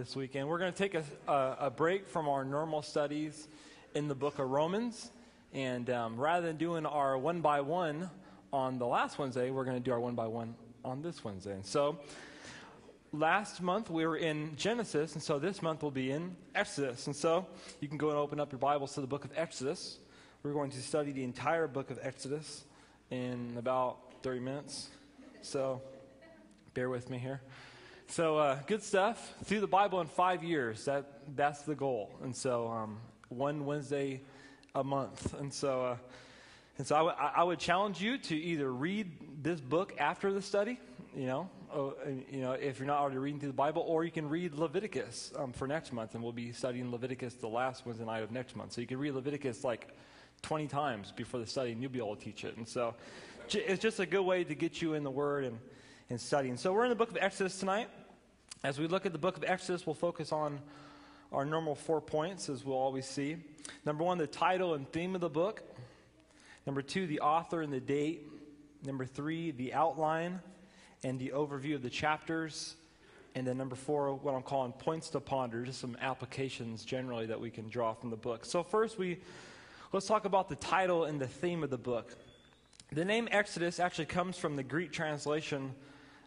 [0.00, 0.48] this weekend.
[0.48, 3.48] We're going to take a, a, a, break from our normal studies
[3.94, 5.10] in the book of Romans.
[5.52, 8.08] And um, rather than doing our one by one
[8.50, 10.54] on the last Wednesday, we're going to do our one by one
[10.86, 11.52] on this Wednesday.
[11.52, 11.98] And so
[13.12, 17.06] last month we were in Genesis, and so this month we'll be in Exodus.
[17.06, 17.46] And so
[17.80, 19.98] you can go and open up your Bibles to the book of Exodus.
[20.42, 22.64] We're going to study the entire book of Exodus
[23.10, 24.88] in about 30 minutes.
[25.42, 25.82] So
[26.72, 27.42] bear with me here.
[28.10, 29.34] So uh, good stuff.
[29.44, 30.84] Through the Bible in five years.
[30.86, 32.10] That that's the goal.
[32.24, 34.22] And so um, one Wednesday
[34.74, 35.32] a month.
[35.34, 35.96] And so uh,
[36.76, 39.12] and so I, w- I would challenge you to either read
[39.44, 40.80] this book after the study.
[41.14, 41.90] You know, uh,
[42.32, 45.32] you know if you're not already reading through the Bible, or you can read Leviticus
[45.36, 48.56] um, for next month, and we'll be studying Leviticus the last Wednesday night of next
[48.56, 48.72] month.
[48.72, 49.86] So you can read Leviticus like
[50.42, 52.56] 20 times before the study, and you'll be able to teach it.
[52.56, 52.96] And so
[53.50, 55.60] it's just a good way to get you in the Word and,
[56.08, 56.56] and studying.
[56.56, 57.88] So we're in the book of Exodus tonight.
[58.62, 60.60] As we look at the book of Exodus, we'll focus on
[61.32, 63.38] our normal four points, as we'll always see.
[63.86, 65.62] Number one, the title and theme of the book.
[66.66, 68.28] Number two, the author and the date.
[68.84, 70.40] Number three, the outline
[71.02, 72.76] and the overview of the chapters.
[73.34, 77.40] And then number four, what I'm calling points to ponder, just some applications generally that
[77.40, 78.44] we can draw from the book.
[78.44, 79.20] So first, we
[79.94, 82.14] let's talk about the title and the theme of the book.
[82.92, 85.74] The name Exodus actually comes from the Greek translation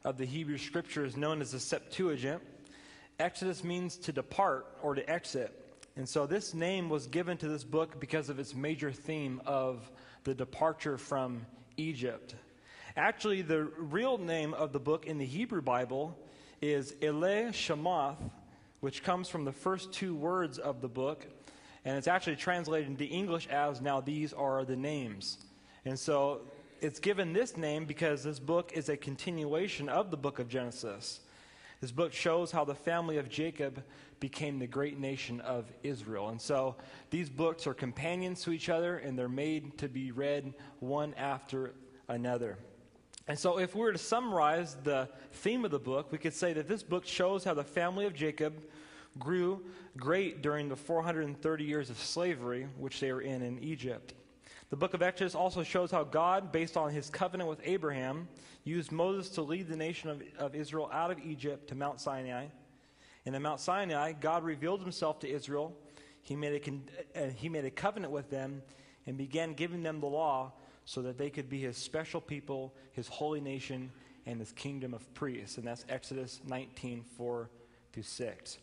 [0.04, 2.42] of the Hebrew scripture is known as the Septuagint.
[3.20, 5.60] Exodus means to depart or to exit.
[5.96, 9.90] And so this name was given to this book because of its major theme of
[10.24, 11.46] the departure from
[11.78, 12.36] Egypt.
[12.96, 16.18] Actually, the real name of the book in the Hebrew Bible
[16.62, 18.18] is Ele Shemoth,
[18.82, 21.26] which comes from the first two words of the book.
[21.86, 25.38] And it's actually translated into English as now these are the names.
[25.86, 26.42] And so
[26.84, 31.22] it's given this name because this book is a continuation of the book of Genesis.
[31.80, 33.82] This book shows how the family of Jacob
[34.20, 36.28] became the great nation of Israel.
[36.28, 36.76] And so
[37.10, 41.74] these books are companions to each other and they're made to be read one after
[42.10, 42.58] another.
[43.30, 46.52] And so, if we were to summarize the theme of the book, we could say
[46.52, 48.62] that this book shows how the family of Jacob
[49.18, 49.64] grew
[49.96, 54.14] great during the 430 years of slavery which they were in in Egypt.
[54.74, 58.28] The book of Exodus also shows how God, based on his covenant with Abraham,
[58.64, 62.48] used Moses to lead the nation of, of Israel out of Egypt to Mount Sinai.
[63.28, 65.78] And in Mount Sinai, God revealed himself to Israel.
[66.24, 66.84] He made,
[67.16, 68.64] a, uh, he made a covenant with them
[69.06, 70.54] and began giving them the law
[70.86, 73.92] so that they could be his special people, his holy nation,
[74.26, 75.60] and his kingdom of priests.
[75.60, 77.50] And that's Exodus 19 4
[77.92, 78.58] through 6.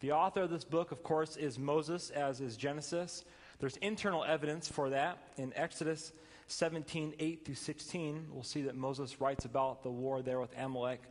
[0.00, 3.24] The author of this book, of course, is Moses, as is Genesis.
[3.58, 5.18] There's internal evidence for that.
[5.36, 6.12] In Exodus
[6.48, 11.02] 17, 8 through 16, we'll see that Moses writes about the war there with Amalek.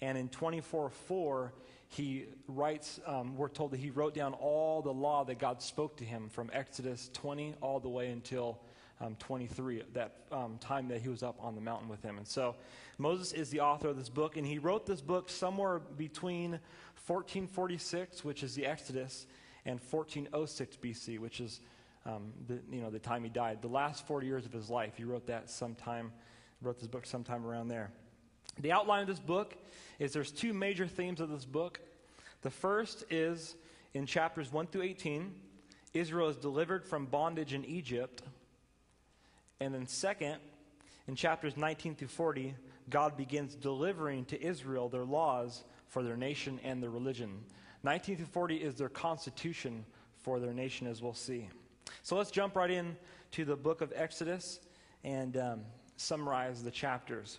[0.00, 1.52] And in 24, 4,
[1.88, 5.96] he writes, um, we're told that he wrote down all the law that God spoke
[5.98, 8.60] to him from Exodus 20 all the way until
[9.00, 12.18] um, 23, that um, time that he was up on the mountain with him.
[12.18, 12.54] And so
[12.98, 16.52] Moses is the author of this book, and he wrote this book somewhere between
[17.06, 19.26] 1446, which is the Exodus,
[19.64, 21.60] and 1406 BC, which is
[22.06, 23.62] um, the, you know, the time he died.
[23.62, 26.12] The last 40 years of his life, he wrote that sometime,
[26.62, 27.90] wrote this book sometime around there.
[28.58, 29.54] The outline of this book
[29.98, 31.80] is there's two major themes of this book.
[32.42, 33.54] The first is
[33.94, 35.34] in chapters 1 through 18,
[35.92, 38.22] Israel is delivered from bondage in Egypt.
[39.60, 40.36] And then, second,
[41.06, 42.54] in chapters 19 through 40,
[42.88, 47.40] God begins delivering to Israel their laws for their nation and their religion.
[47.82, 49.84] 19 through 40 is their constitution
[50.22, 51.48] for their nation, as we'll see.
[52.02, 52.96] So let's jump right in
[53.32, 54.60] to the book of Exodus
[55.04, 55.60] and um,
[55.96, 57.38] summarize the chapters.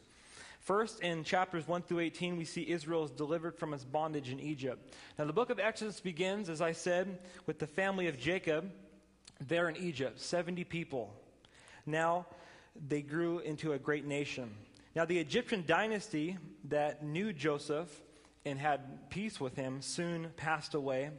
[0.59, 4.39] First, in chapters 1 through 18, we see Israel is delivered from its bondage in
[4.39, 4.93] Egypt.
[5.17, 8.71] Now, the book of Exodus begins, as I said, with the family of Jacob
[9.47, 11.13] there in Egypt 70 people.
[11.87, 12.27] Now,
[12.87, 14.51] they grew into a great nation.
[14.95, 17.89] Now, the Egyptian dynasty that knew Joseph
[18.45, 21.09] and had peace with him soon passed away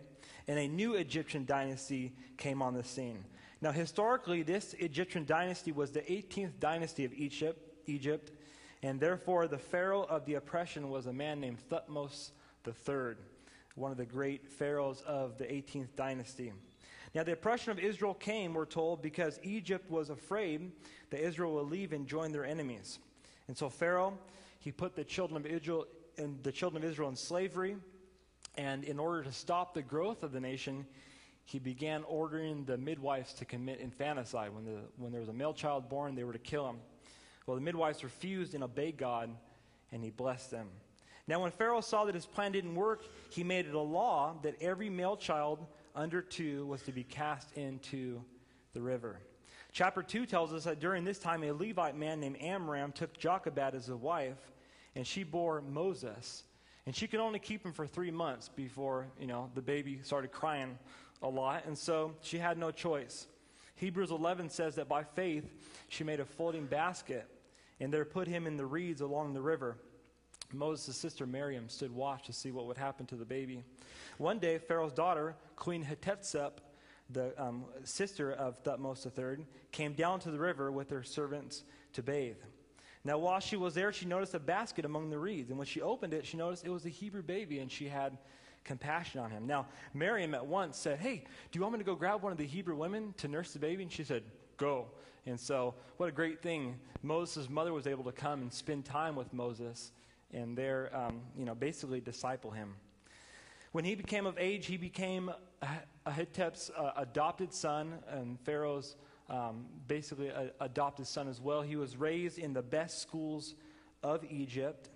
[0.48, 3.24] and a new Egyptian dynasty came on the scene.
[3.60, 8.32] Now, historically, this Egyptian dynasty was the 18th dynasty of Egypt, Egypt,
[8.82, 12.32] and therefore the pharaoh of the oppression was a man named Thutmose
[12.66, 13.16] III,
[13.76, 16.52] one of the great pharaohs of the 18th dynasty.
[17.14, 20.72] Now, the oppression of Israel came, we're told, because Egypt was afraid
[21.10, 22.98] that Israel would leave and join their enemies.
[23.48, 24.18] And so Pharaoh,
[24.60, 25.86] he put the children of Israel,
[26.16, 27.76] and the children of Israel in slavery.
[28.56, 30.86] And in order to stop the growth of the nation,
[31.44, 34.54] he began ordering the midwives to commit infanticide.
[34.54, 36.76] When, the, when there was a male child born, they were to kill him.
[37.46, 39.30] Well, the midwives refused and obeyed God,
[39.90, 40.68] and he blessed them.
[41.26, 44.60] Now, when Pharaoh saw that his plan didn't work, he made it a law that
[44.60, 45.64] every male child
[45.94, 48.22] under two was to be cast into
[48.72, 49.20] the river.
[49.72, 53.74] Chapter 2 tells us that during this time, a Levite man named Amram took Jochebed
[53.74, 54.52] as a wife,
[54.94, 56.44] and she bore Moses.
[56.86, 60.32] And she could only keep him for three months before, you know, the baby started
[60.32, 60.78] crying
[61.22, 63.26] a lot, and so she had no choice.
[63.76, 65.44] Hebrews 11 says that by faith
[65.88, 67.28] she made a floating basket
[67.80, 69.76] and there put him in the reeds along the river.
[70.52, 73.64] Moses' sister Miriam stood watch to see what would happen to the baby.
[74.18, 76.52] One day, Pharaoh's daughter, Queen Hatshepsut,
[77.10, 81.64] the um, sister of Thutmose III, came down to the river with her servants
[81.94, 82.36] to bathe.
[83.04, 85.80] Now, while she was there, she noticed a basket among the reeds, and when she
[85.80, 88.16] opened it, she noticed it was a Hebrew baby, and she had
[88.64, 89.46] compassion on him.
[89.46, 92.38] Now, Miriam at once said, Hey, do you want me to go grab one of
[92.38, 93.82] the Hebrew women to nurse the baby?
[93.82, 94.22] And she said,
[94.56, 94.86] Go.
[95.26, 96.76] And so, what a great thing.
[97.02, 99.92] Moses' mother was able to come and spend time with Moses
[100.32, 102.74] and there, um, you know, basically disciple him.
[103.72, 105.30] When he became of age, he became
[106.06, 108.96] Ahitub's uh, adopted son and Pharaoh's
[109.28, 111.62] um, basically a, adopted son as well.
[111.62, 113.54] He was raised in the best schools
[114.02, 114.90] of Egypt.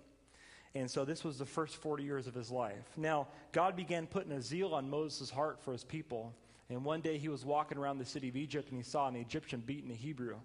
[0.75, 2.85] And so this was the first 40 years of his life.
[2.97, 6.33] Now, God began putting a zeal on Moses' heart for his people.
[6.69, 9.15] And one day he was walking around the city of Egypt and he saw an
[9.15, 10.35] Egyptian beating a Hebrew.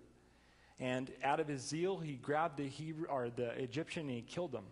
[0.78, 4.54] And out of his zeal, he grabbed the Hebrew or the Egyptian and he killed
[4.54, 4.64] him.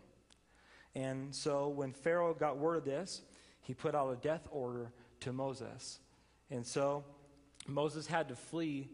[0.95, 3.23] And so when Pharaoh got word of this,
[3.63, 6.01] he put out a death order to Moses.
[6.51, 7.05] And so
[7.67, 8.89] Moses had to flee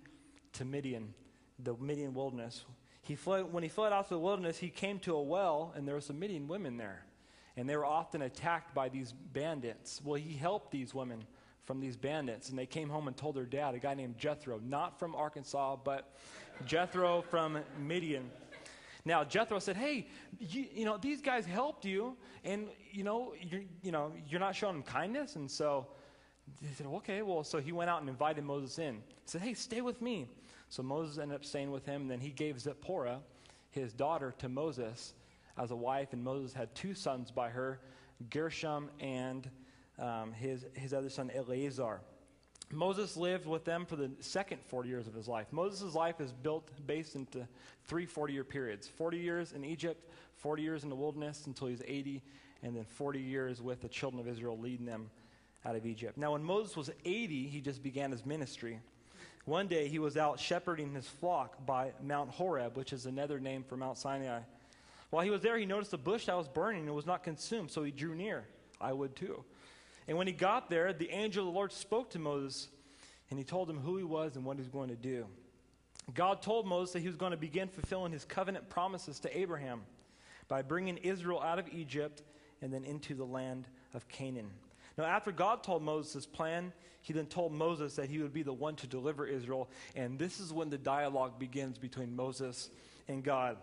[0.57, 1.15] to Midian,
[1.59, 2.65] the Midian wilderness.
[3.03, 5.87] He fled, when he fled out to the wilderness, he came to a well, and
[5.87, 7.05] there were some Midian women there.
[7.57, 10.01] And they were often attacked by these bandits.
[10.05, 11.25] Well, he helped these women
[11.65, 14.61] from these bandits, and they came home and told their dad, a guy named Jethro,
[14.65, 16.17] not from Arkansas, but
[16.65, 18.31] Jethro from Midian.
[19.05, 20.09] Now, Jethro said, Hey,
[20.39, 24.55] you, you, know, these guys helped you, and, you know, you're, you know, you're not
[24.55, 25.37] showing them kindness.
[25.37, 25.87] And so
[26.61, 28.95] he said, Okay, well, so he went out and invited Moses in.
[28.95, 30.29] He said, Hey, stay with me.
[30.69, 32.03] So Moses ended up staying with him.
[32.03, 33.21] And then he gave Zipporah,
[33.71, 35.15] his daughter, to Moses
[35.59, 36.13] as a wife.
[36.13, 37.81] And Moses had two sons by her,
[38.31, 39.49] Gershom and
[39.99, 42.01] um, his, his other son, Eleazar.
[42.73, 45.47] Moses lived with them for the second 40 years of his life.
[45.53, 47.47] Moses' life is built based into
[47.85, 51.83] three 40 year periods 40 years in Egypt, 40 years in the wilderness until he's
[51.87, 52.23] 80,
[52.63, 55.11] and then 40 years with the children of Israel leading them
[55.65, 56.19] out of Egypt.
[56.19, 58.81] Now, when Moses was 80, he just began his ministry.
[59.47, 63.63] One day he was out shepherding his flock by Mount Horeb, which is another name
[63.63, 64.41] for Mount Sinai.
[65.11, 67.71] While he was there, he noticed a bush that was burning and was not consumed,
[67.71, 68.45] so he drew near.
[68.81, 69.45] I would too.
[70.09, 72.69] And when he got there, the angel of the Lord spoke to Moses,
[73.31, 75.27] and he told him who he was and what he was going to do.
[76.13, 79.83] God told Moses that he was going to begin fulfilling his covenant promises to Abraham
[80.49, 82.23] by bringing Israel out of Egypt
[82.63, 84.51] and then into the land of Canaan.
[84.99, 86.73] Now, after God told Moses his plan,
[87.03, 89.69] he then told Moses that he would be the one to deliver Israel.
[89.95, 92.71] And this is when the dialogue begins between Moses
[93.07, 93.59] and God.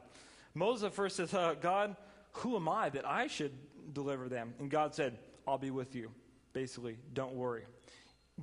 [0.54, 1.96] Moses first says, uh, God,
[2.34, 3.52] who am I that I should
[3.94, 4.54] deliver them?
[4.60, 6.12] And God said, I'll be with you.
[6.54, 7.64] Basically, don't worry.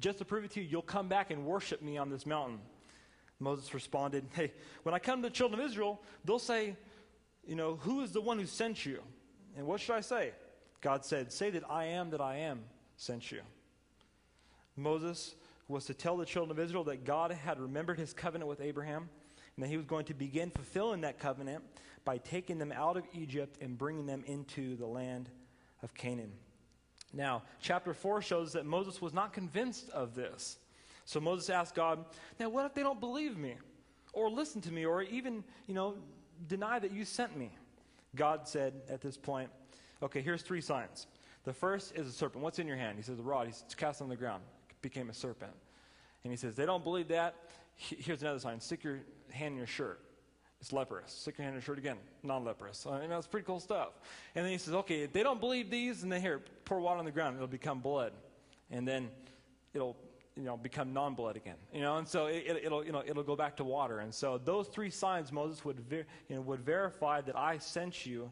[0.00, 2.58] Just to prove it to you, you'll come back and worship me on this mountain.
[3.38, 4.52] Moses responded, Hey,
[4.82, 6.76] when I come to the children of Israel, they'll say,
[7.46, 9.00] You know, who is the one who sent you?
[9.56, 10.32] And what should I say?
[10.80, 12.61] God said, Say that I am that I am
[13.00, 13.40] sent you.
[14.76, 15.35] Moses
[15.69, 19.09] was to tell the children of Israel that God had remembered his covenant with Abraham
[19.57, 21.64] and that he was going to begin fulfilling that covenant
[22.04, 25.30] by taking them out of Egypt and bringing them into the land
[25.83, 26.33] of Canaan.
[27.12, 30.59] Now, chapter 4 shows that Moses was not convinced of this.
[31.07, 32.04] So Moses asked God,
[32.38, 33.54] Now, what if they don't believe me
[34.12, 35.97] or listen to me or even, you know,
[36.47, 37.50] deny that you sent me?
[38.14, 39.50] God said at this point,
[40.02, 41.07] Okay, here's three signs.
[41.44, 42.44] The first is a serpent.
[42.44, 42.97] What's in your hand?
[42.97, 43.47] He says, a rod.
[43.47, 44.42] He's cast on the ground.
[44.82, 45.52] Became a serpent.
[46.25, 47.35] And he says, they don't believe that.
[47.76, 48.61] Here's another sign.
[48.61, 50.00] Stick your hand in your shirt.
[50.61, 51.12] It's leprous.
[51.12, 51.97] Stick your hand in your shirt again.
[52.23, 52.87] Non-leprous.
[52.87, 53.88] I mean, that's pretty cool stuff.
[54.35, 57.06] And then he says, okay, they don't believe these, and then here, pour water on
[57.06, 57.37] the ground.
[57.37, 58.12] It'll become blood.
[58.70, 59.09] And then
[59.73, 59.97] it'll
[60.37, 61.56] you know, become non-blood again.
[61.73, 64.00] You know, and so it, will you know, it'll go back to water.
[64.00, 68.06] And so those three signs Moses would, ver- you know, would verify that I sent
[68.06, 68.30] you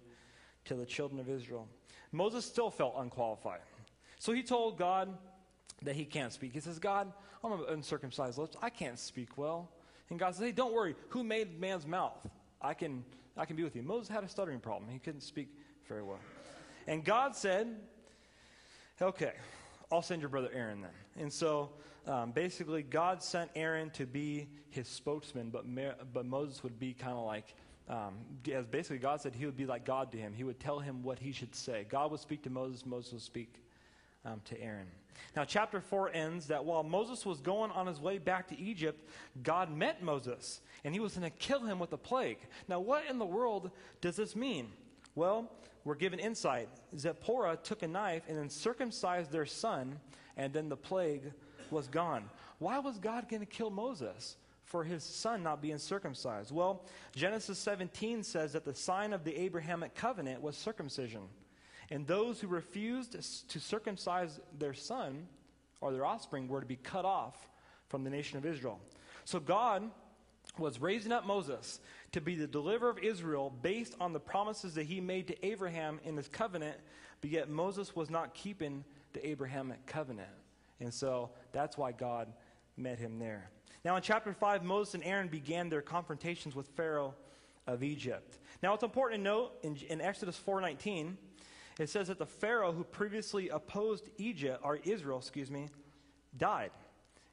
[0.67, 1.67] to the children of Israel.
[2.13, 3.61] Moses still felt unqualified.
[4.19, 5.17] So he told God
[5.83, 6.53] that he can't speak.
[6.53, 7.13] He says, God,
[7.45, 8.57] I'm an uncircumcised lips.
[8.61, 9.71] I can't speak well.
[10.11, 10.97] And God says, Hey, don't worry.
[11.11, 12.27] Who made man's mouth?
[12.61, 13.05] I can,
[13.37, 13.83] I can be with you.
[13.83, 14.91] Moses had a stuttering problem.
[14.91, 15.49] He couldn't speak
[15.87, 16.19] very well.
[16.87, 17.69] And God said,
[19.01, 19.33] Okay,
[19.93, 21.23] I'll send your brother Aaron then.
[21.23, 21.71] And so
[22.07, 25.65] um, basically, God sent Aaron to be his spokesman, but,
[26.13, 27.55] but Moses would be kind of like,
[27.89, 28.15] um,
[28.53, 30.35] as basically God said he would be like God to him.
[30.35, 31.87] He would tell him what he should say.
[31.89, 33.55] God would speak to Moses, Moses would speak
[34.25, 34.87] um, to Aaron.
[35.35, 39.09] Now, chapter 4 ends that while Moses was going on his way back to Egypt,
[39.43, 42.39] God met Moses, and he was going to kill him with a plague.
[42.69, 44.69] Now, what in the world does this mean?
[45.15, 45.51] Well,
[45.85, 46.69] we're given insight.
[46.97, 49.99] Zipporah took a knife and then circumcised their son,
[50.37, 51.33] and then the plague
[51.71, 52.25] was gone.
[52.59, 54.37] Why was God going to kill Moses?
[54.69, 56.53] For his son not being circumcised.
[56.53, 56.85] Well,
[57.17, 61.23] Genesis 17 says that the sign of the Abrahamic covenant was circumcision.
[61.91, 63.13] And those who refused
[63.49, 65.27] to circumcise their son
[65.81, 67.49] or their offspring were to be cut off
[67.89, 68.79] from the nation of Israel.
[69.25, 69.91] So God
[70.59, 71.81] was raising up Moses
[72.13, 75.99] to be the deliverer of Israel based on the promises that he made to Abraham
[76.05, 76.77] in his covenant,
[77.23, 78.85] but yet Moses was not keeping
[79.15, 80.29] the Abrahamic covenant.
[80.79, 82.29] And so that's why God
[82.77, 83.51] met him there.
[83.85, 87.15] Now in chapter 5, Moses and Aaron began their confrontations with Pharaoh
[87.67, 88.39] of Egypt.
[88.63, 91.17] Now it's important to note in, in Exodus 4:19,
[91.79, 95.69] it says that the Pharaoh who previously opposed Egypt or Israel, excuse me,
[96.37, 96.73] died.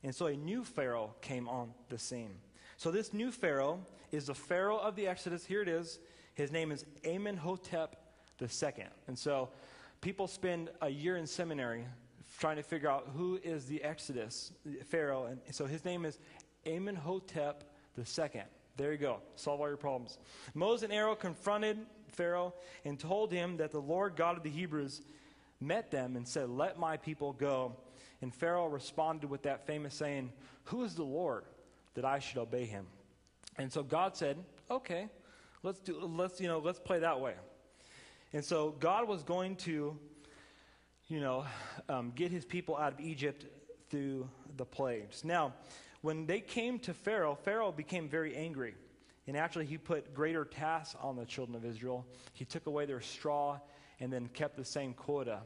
[0.04, 2.38] And so a new Pharaoh came on the scene.
[2.78, 3.80] So this new Pharaoh
[4.12, 5.46] is the Pharaoh of the Exodus.
[5.46, 6.00] Here it is.
[6.36, 7.96] His name is Amenhotep
[8.40, 8.86] II.
[9.08, 9.50] And so
[10.02, 11.86] people spend a year in seminary
[12.40, 14.52] trying to figure out who is the Exodus
[14.86, 15.26] Pharaoh.
[15.26, 16.20] And so his name is
[16.66, 17.64] Amenhotep
[17.98, 18.42] II.
[18.78, 19.20] There you go.
[19.36, 20.18] Solve all your problems.
[20.54, 21.78] Moses and Aaron confronted
[22.10, 25.02] Pharaoh and told him that the Lord God of the Hebrews
[25.62, 27.78] met them and said, Let my people go.
[28.22, 30.32] And Pharaoh responded with that famous saying,
[30.66, 31.46] Who is the Lord
[31.94, 32.86] that I should obey him?
[33.58, 34.38] And so God said,
[34.70, 35.08] Okay,
[35.64, 37.36] let's do let's you know, let's play that way.
[38.34, 39.98] And so God was going to,
[41.08, 41.46] you know,
[41.88, 43.46] um, get his people out of Egypt
[43.90, 45.24] through the plagues.
[45.24, 45.54] Now,
[46.02, 48.76] when they came to Pharaoh, Pharaoh became very angry.
[49.28, 52.06] And actually, he put greater tasks on the children of Israel.
[52.34, 53.60] He took away their straw
[54.00, 55.40] and then kept the same quota.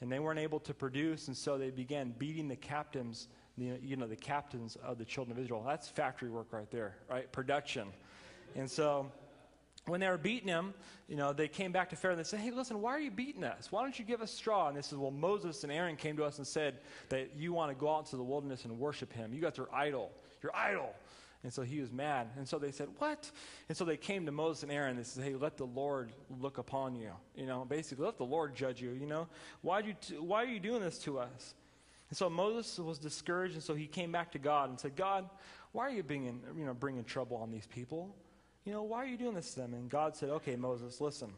[0.00, 4.06] And they weren't able to produce, and so they began beating the captains, you know,
[4.06, 5.62] the captains of the children of Israel.
[5.64, 7.30] That's factory work right there, right?
[7.30, 7.88] Production.
[8.56, 9.12] And so
[9.86, 10.72] when they were beating him,
[11.08, 13.10] you know, they came back to Pharaoh and they said, Hey, listen, why are you
[13.10, 13.70] beating us?
[13.70, 14.68] Why don't you give us straw?
[14.68, 16.78] And they said, Well, Moses and Aaron came to us and said
[17.10, 19.34] that you want to go out into the wilderness and worship him.
[19.34, 20.10] You got your idol,
[20.42, 20.94] your idol.
[21.42, 22.28] And so he was mad.
[22.38, 23.30] And so they said, What?
[23.68, 24.96] And so they came to Moses and Aaron.
[24.96, 27.10] and They said, Hey, let the Lord look upon you.
[27.36, 28.92] You know, basically, let the Lord judge you.
[28.92, 29.28] You know,
[29.60, 31.54] why, you t- why are you doing this to us?
[32.08, 33.54] And so Moses was discouraged.
[33.54, 35.28] And so he came back to God and said, God,
[35.72, 38.14] why are you bringing, you know, bringing trouble on these people?
[38.64, 39.74] You know, why are you doing this to them?
[39.74, 41.32] And God said, Okay, Moses, listen.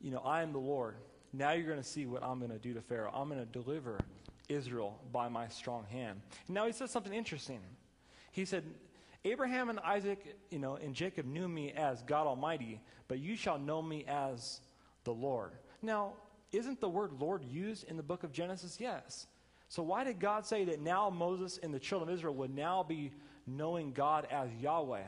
[0.00, 0.96] You know, I am the Lord.
[1.32, 3.12] Now you're going to see what I'm going to do to Pharaoh.
[3.14, 4.00] I'm going to deliver
[4.48, 6.20] Israel by my strong hand.
[6.48, 7.60] And now he says something interesting.
[8.32, 8.64] He said,
[9.24, 13.58] Abraham and Isaac, you know, and Jacob knew me as God Almighty, but you shall
[13.58, 14.60] know me as
[15.04, 15.52] the Lord.
[15.82, 16.14] Now,
[16.52, 18.78] isn't the word Lord used in the book of Genesis?
[18.80, 19.26] Yes.
[19.68, 22.82] So why did God say that now Moses and the children of Israel would now
[22.82, 23.12] be
[23.46, 25.04] knowing God as Yahweh?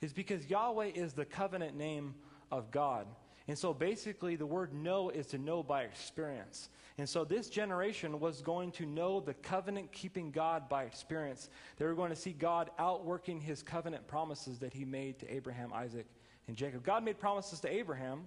[0.00, 2.14] Is because Yahweh is the covenant name
[2.50, 3.06] of God.
[3.48, 6.68] And so basically, the word know is to know by experience.
[6.98, 11.48] And so this generation was going to know the covenant keeping God by experience.
[11.78, 15.72] They were going to see God outworking his covenant promises that he made to Abraham,
[15.72, 16.06] Isaac,
[16.46, 16.84] and Jacob.
[16.84, 18.26] God made promises to Abraham,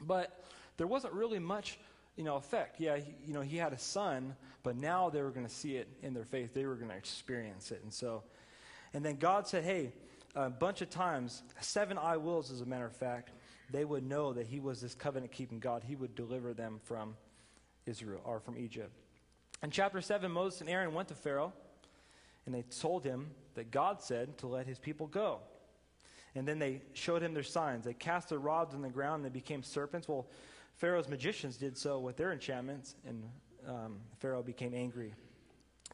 [0.00, 0.44] but
[0.76, 1.78] there wasn't really much
[2.16, 2.80] you know, effect.
[2.80, 5.76] Yeah, he, you know, he had a son, but now they were going to see
[5.76, 6.52] it in their faith.
[6.52, 7.80] They were going to experience it.
[7.82, 8.22] And so,
[8.92, 9.92] and then God said, hey,
[10.34, 13.30] a bunch of times, seven I wills, as a matter of fact,
[13.70, 15.82] they would know that he was this covenant keeping God.
[15.84, 17.16] He would deliver them from
[17.86, 18.92] Israel or from Egypt.
[19.62, 21.52] In chapter 7, Moses and Aaron went to Pharaoh
[22.46, 25.38] and they told him that God said to let his people go.
[26.34, 27.84] And then they showed him their signs.
[27.84, 30.08] They cast their rods on the ground and they became serpents.
[30.08, 30.26] Well,
[30.76, 33.22] Pharaoh's magicians did so with their enchantments, and
[33.68, 35.14] um, Pharaoh became angry.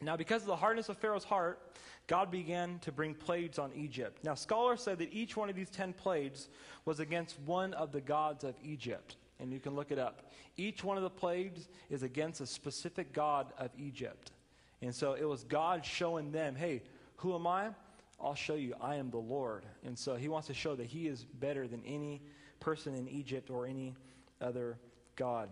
[0.01, 1.59] Now, because of the hardness of Pharaoh's heart,
[2.07, 4.23] God began to bring plagues on Egypt.
[4.23, 6.47] Now, scholars say that each one of these ten plagues
[6.85, 10.29] was against one of the gods of Egypt and you can look it up.
[10.57, 14.31] Each one of the plagues is against a specific god of Egypt.
[14.81, 16.83] And so it was God showing them, hey,
[17.17, 17.69] who am I?
[18.21, 18.75] I'll show you.
[18.81, 19.65] I am the Lord.
[19.85, 22.21] And so he wants to show that he is better than any
[22.59, 23.95] person in Egypt or any
[24.41, 24.77] other
[25.15, 25.49] god.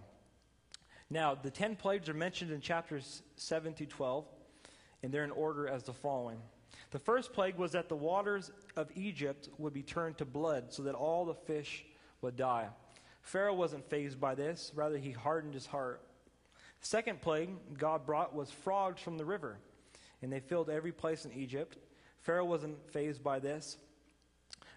[1.09, 4.25] Now, the 10 plagues are mentioned in chapters 7 to 12,
[5.03, 6.37] and they're in order as the following.
[6.91, 10.83] The first plague was that the waters of Egypt would be turned to blood so
[10.83, 11.85] that all the fish
[12.21, 12.67] would die.
[13.21, 16.01] Pharaoh wasn't fazed by this, rather, he hardened his heart.
[16.79, 19.57] The Second plague God brought was frogs from the river,
[20.21, 21.77] and they filled every place in Egypt.
[22.21, 23.77] Pharaoh wasn't fazed by this.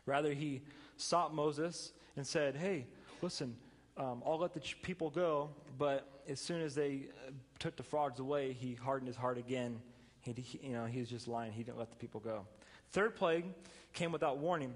[0.07, 0.63] Rather, he
[0.97, 2.87] sought Moses and said, Hey,
[3.23, 3.57] listen,
[3.97, 8.19] um, I'll let the people go, but as soon as they uh, took the frogs
[8.19, 9.81] away, he hardened his heart again.
[10.23, 11.53] He, you know, he was just lying.
[11.53, 12.47] He didn't let the people go.
[12.93, 13.45] Third plague
[13.93, 14.75] came without warning.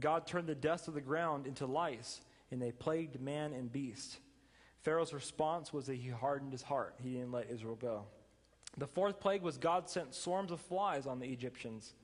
[0.00, 2.20] God turned the dust of the ground into lice,
[2.50, 4.18] and they plagued man and beast.
[4.80, 6.94] Pharaoh's response was that he hardened his heart.
[7.02, 8.04] He didn't let Israel go.
[8.78, 11.94] The fourth plague was God sent swarms of flies on the Egyptians.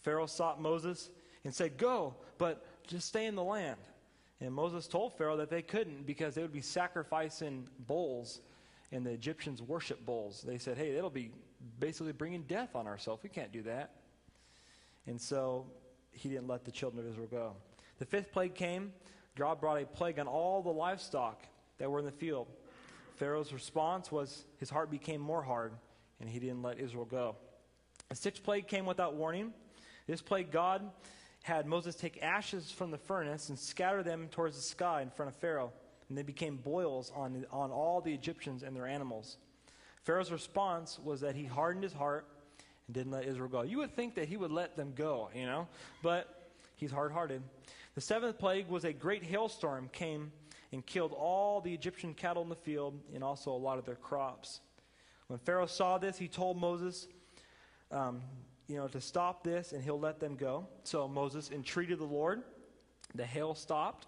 [0.00, 1.10] Pharaoh sought Moses
[1.44, 3.80] and said, Go, but just stay in the land.
[4.40, 8.40] And Moses told Pharaoh that they couldn't because they would be sacrificing bulls,
[8.92, 10.42] and the Egyptians worship bulls.
[10.46, 11.30] They said, Hey, it'll be
[11.78, 13.22] basically bringing death on ourselves.
[13.22, 13.90] We can't do that.
[15.06, 15.66] And so
[16.12, 17.52] he didn't let the children of Israel go.
[17.98, 18.92] The fifth plague came.
[19.36, 21.42] God brought a plague on all the livestock
[21.78, 22.48] that were in the field.
[23.16, 25.72] Pharaoh's response was his heart became more hard,
[26.20, 27.36] and he didn't let Israel go.
[28.08, 29.52] The sixth plague came without warning.
[30.06, 30.90] This plague, God
[31.42, 35.30] had Moses take ashes from the furnace and scatter them towards the sky in front
[35.30, 35.72] of Pharaoh,
[36.08, 39.36] and they became boils on, on all the Egyptians and their animals.
[40.04, 42.26] Pharaoh's response was that he hardened his heart
[42.86, 43.62] and didn't let Israel go.
[43.62, 45.66] You would think that he would let them go, you know,
[46.02, 47.42] but he's hard hearted.
[47.94, 50.32] The seventh plague was a great hailstorm came
[50.72, 53.94] and killed all the Egyptian cattle in the field and also a lot of their
[53.94, 54.60] crops.
[55.28, 57.06] When Pharaoh saw this, he told Moses,
[57.90, 58.20] um,
[58.66, 60.66] you know, to stop this and he'll let them go.
[60.82, 62.42] So Moses entreated the Lord.
[63.14, 64.06] The hail stopped,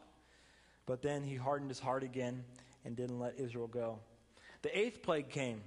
[0.85, 2.45] but then he hardened his heart again
[2.85, 4.01] and didn't let Israel go.
[4.63, 5.61] The eighth plague came.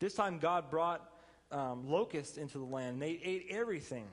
[0.00, 1.08] This time God brought
[1.52, 2.94] um, locusts into the land.
[2.94, 4.06] And they ate everything.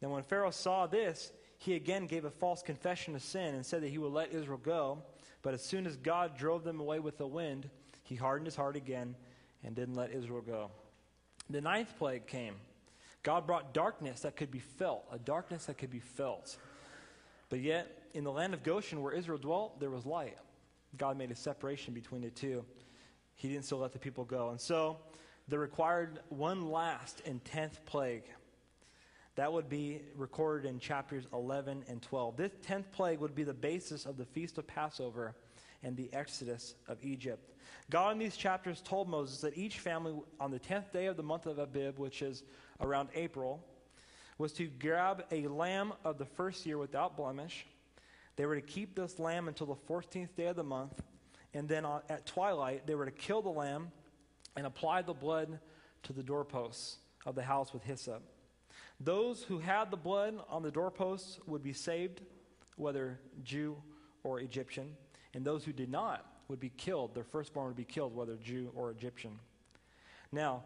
[0.00, 3.82] Then when Pharaoh saw this, he again gave a false confession of sin and said
[3.82, 4.98] that he would let Israel go.
[5.42, 7.68] But as soon as God drove them away with the wind,
[8.02, 9.14] he hardened his heart again
[9.64, 10.70] and didn't let Israel go.
[11.50, 12.54] The ninth plague came.
[13.22, 16.56] God brought darkness that could be felt, a darkness that could be felt.
[17.48, 20.36] But yet, in the land of Goshen where Israel dwelt, there was light.
[20.96, 22.64] God made a separation between the two.
[23.36, 24.50] He didn't still let the people go.
[24.50, 24.98] And so,
[25.48, 28.24] there required one last and tenth plague.
[29.36, 32.36] That would be recorded in chapters 11 and 12.
[32.36, 35.34] This 10th plague would be the basis of the Feast of Passover
[35.82, 37.50] and the Exodus of Egypt.
[37.88, 41.22] God in these chapters told Moses that each family on the 10th day of the
[41.22, 42.42] month of Abib, which is
[42.80, 43.64] around April,
[44.36, 47.66] was to grab a lamb of the first year without blemish.
[48.36, 51.02] They were to keep this lamb until the 14th day of the month.
[51.54, 53.92] And then at twilight, they were to kill the lamb
[54.56, 55.58] and applied the blood
[56.04, 58.22] to the doorposts of the house with hyssop.
[59.00, 62.20] Those who had the blood on the doorposts would be saved,
[62.76, 63.76] whether Jew
[64.22, 64.96] or Egyptian,
[65.34, 67.14] and those who did not would be killed.
[67.14, 69.38] Their firstborn would be killed, whether Jew or Egyptian.
[70.30, 70.62] Now,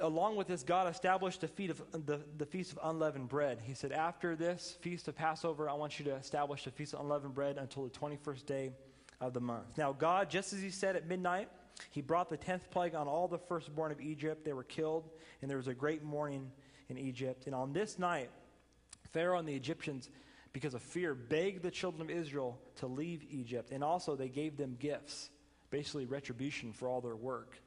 [0.00, 3.58] along with this, God established the, feast of, the, the Feast of Unleavened Bread.
[3.62, 7.00] He said, After this Feast of Passover, I want you to establish the Feast of
[7.00, 8.72] Unleavened Bread until the 21st day
[9.20, 9.76] of the month.
[9.76, 11.48] Now, God, just as He said at midnight,
[11.90, 14.44] He brought the 10th plague on all the firstborn of Egypt.
[14.44, 15.08] They were killed,
[15.40, 16.50] and there was a great mourning
[16.88, 17.46] in Egypt.
[17.46, 18.30] And on this night,
[19.12, 20.10] Pharaoh and the Egyptians,
[20.52, 23.70] because of fear, begged the children of Israel to leave Egypt.
[23.70, 25.30] And also, they gave them gifts,
[25.70, 27.60] basically retribution for all their work.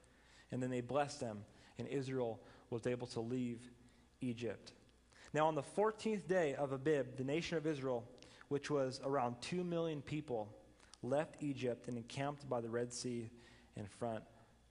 [0.52, 1.44] And then they blessed them,
[1.80, 3.60] and Israel was able to leave
[4.22, 4.74] Egypt.
[5.34, 8.04] Now, on the 14th day of Abib, the nation of Israel,
[8.50, 10.50] which was around 2 million people,
[11.04, 13.30] left Egypt and encamped by the Red Sea
[13.82, 14.24] in front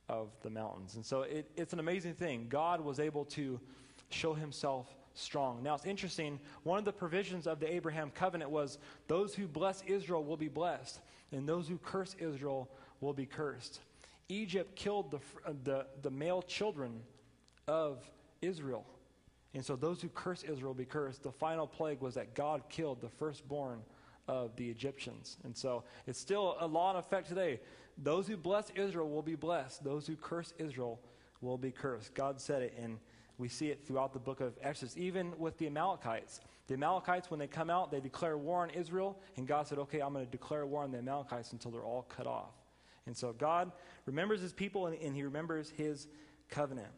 [0.09, 0.95] of the mountains.
[0.95, 2.47] And so it, it's an amazing thing.
[2.49, 3.61] God was able to
[4.09, 5.63] show himself strong.
[5.63, 9.83] Now it's interesting, one of the provisions of the Abraham covenant was those who bless
[9.83, 11.01] Israel will be blessed,
[11.33, 12.69] and those who curse Israel
[13.01, 13.81] will be cursed.
[14.29, 17.01] Egypt killed the, uh, the, the male children
[17.67, 17.99] of
[18.41, 18.87] Israel.
[19.55, 21.25] And so those who curse Israel will be cursed.
[21.25, 23.81] The final plague was that God killed the firstborn
[24.31, 25.37] of the Egyptians.
[25.43, 27.61] And so it's still a law in effect today.
[27.99, 29.83] Those who bless Israel will be blessed.
[29.83, 31.01] Those who curse Israel
[31.41, 32.15] will be cursed.
[32.15, 32.99] God said it and
[33.39, 36.41] we see it throughout the book of Exodus, even with the Amalekites.
[36.69, 40.01] The Amalekites, when they come out, they declare war on Israel, and God said, Okay,
[40.01, 42.53] I'm going to declare war on the Amalekites until they're all cut off.
[43.07, 43.73] And so God
[44.05, 46.07] remembers his people, and, and he remembers his
[46.51, 46.93] covenant.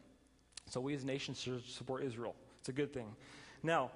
[0.69, 2.35] So we as a nation should support Israel.
[2.59, 3.15] It's a good thing.
[3.63, 3.91] Now,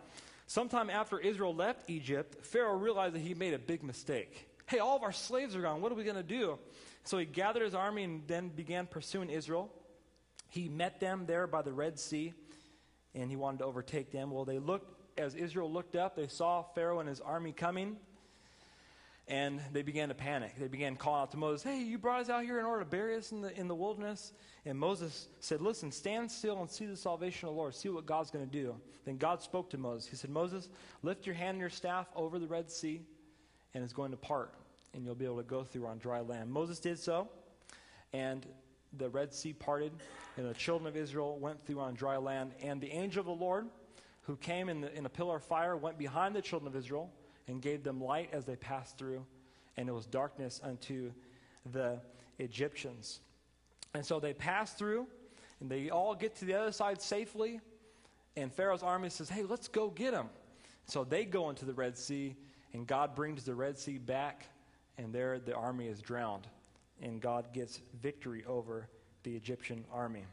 [0.48, 4.50] sometime after Israel left Egypt, Pharaoh realized that he made a big mistake.
[4.66, 5.82] Hey, all of our slaves are gone.
[5.82, 6.58] What are we going to do?
[7.04, 9.72] So he gathered his army and then began pursuing Israel.
[10.50, 12.34] He met them there by the Red Sea,
[13.14, 14.32] and he wanted to overtake them.
[14.32, 17.98] Well, they looked, as Israel looked up, they saw Pharaoh and his army coming.
[19.28, 20.54] And they began to panic.
[20.58, 22.90] They began calling out to Moses, Hey, you brought us out here in order to
[22.90, 24.32] bury us in the, in the wilderness?
[24.66, 27.76] And Moses said, Listen, stand still and see the salvation of the Lord.
[27.76, 28.76] See what God's going to do.
[29.06, 30.10] Then God spoke to Moses.
[30.10, 30.70] He said, Moses,
[31.04, 33.02] lift your hand and your staff over the Red Sea,
[33.74, 34.54] and it's going to part,
[34.94, 36.50] and you'll be able to go through on dry land.
[36.50, 37.28] Moses did so,
[38.14, 38.46] and
[38.98, 39.92] the Red Sea parted,
[40.38, 42.54] and the children of Israel went through on dry land.
[42.62, 43.68] And the angel of the Lord,
[44.22, 47.12] who came in, the, in a pillar of fire, went behind the children of Israel
[47.48, 49.26] and gave them light as they passed through,
[49.78, 51.12] and it was darkness unto
[51.72, 52.00] the
[52.40, 53.20] Egyptians.
[53.94, 55.08] And so they pass through,
[55.60, 57.60] and they all get to the other side safely,
[58.36, 60.30] and Pharaoh's army says, Hey, let's go get them.
[60.86, 62.36] So they go into the Red Sea,
[62.74, 64.48] and God brings the Red Sea back,
[64.98, 66.48] and there the army is drowned,
[67.02, 68.88] and God gets victory over
[69.24, 70.26] the Egyptian army.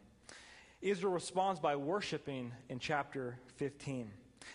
[0.81, 4.11] Israel responds by worshiping in chapter 15.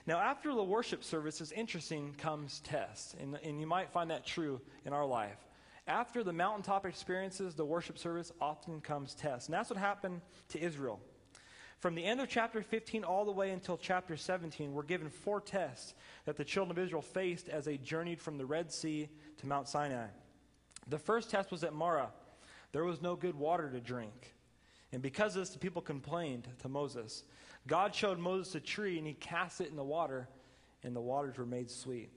[0.10, 4.26] Now, after the worship service is interesting comes test, and, and you might find that
[4.26, 5.38] true in our life.
[5.86, 9.48] After the mountaintop experiences, the worship service often comes test.
[9.48, 11.00] And that's what happened to Israel.
[11.78, 15.40] From the end of chapter 15 all the way until chapter 17, we're given four
[15.42, 15.94] tests
[16.26, 19.68] that the children of Israel faced as they journeyed from the Red Sea to Mount
[19.68, 20.08] Sinai.
[20.88, 22.10] The first test was at Marah.
[22.72, 24.34] There was no good water to drink.
[24.92, 27.26] And because of this, the people complained to Moses.
[27.68, 30.28] God showed Moses a tree, and he cast it in the water,
[30.84, 32.10] and the waters were made sweet.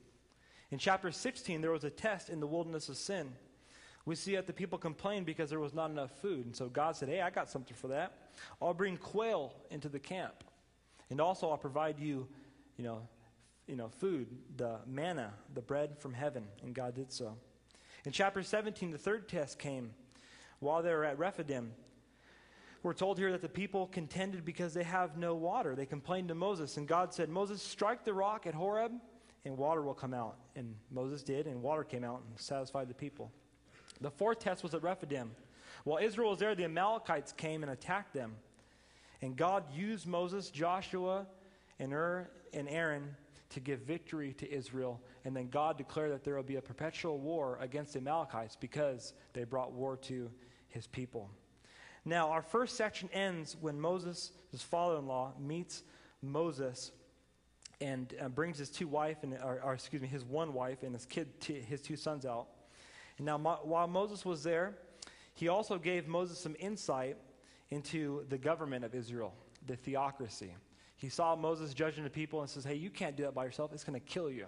[0.70, 3.32] In chapter 16, there was a test in the wilderness of sin.
[4.04, 6.46] We see that the people complained because there was not enough food.
[6.46, 8.30] And so God said, Hey, I got something for that.
[8.60, 10.44] I'll bring quail into the camp.
[11.10, 12.26] And also I'll provide you,
[12.76, 13.06] you know,
[13.66, 14.26] you know, food,
[14.56, 16.44] the manna, the bread from heaven.
[16.62, 17.36] And God did so.
[18.04, 19.92] In chapter 17, the third test came
[20.58, 21.72] while they were at Rephidim.
[22.82, 25.76] We're told here that the people contended because they have no water.
[25.76, 28.92] They complained to Moses, and God said, Moses, strike the rock at Horeb,
[29.44, 30.36] and water will come out.
[30.56, 33.30] And Moses did, and water came out and satisfied the people.
[34.00, 35.30] The fourth test was at Rephidim.
[35.84, 38.34] While Israel was there, the Amalekites came and attacked them.
[39.20, 41.26] And God used Moses, Joshua,
[41.78, 43.14] and Hur and Aaron
[43.50, 45.00] to give victory to Israel.
[45.24, 49.12] And then God declared that there will be a perpetual war against the Amalekites because
[49.34, 50.30] they brought war to
[50.68, 51.30] his people.
[52.04, 55.82] Now, our first section ends when Moses, his father in law, meets
[56.20, 56.92] Moses
[57.82, 60.94] and uh, brings his two wife and or, or, excuse me his one wife and
[60.94, 62.46] his kid his two sons out.
[63.18, 64.74] And now Mo- while moses was there
[65.34, 67.16] he also gave moses some insight
[67.70, 69.34] into the government of israel
[69.66, 70.54] the theocracy.
[70.96, 73.72] He saw moses judging the people and says hey you can't do that by yourself.
[73.72, 74.46] It's going to kill you.